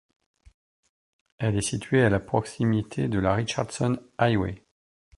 [1.37, 4.63] Elle est située à proximité de la Richardson Highway.